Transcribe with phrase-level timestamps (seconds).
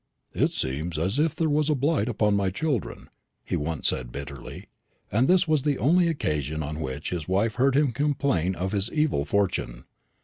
[0.33, 3.07] "It seems as if there was a blight upon my children,"
[3.45, 4.65] he once said bitterly;
[5.11, 8.91] and this was the only occasion on which his wife heard him complain of his
[8.91, 9.83] evil fortune.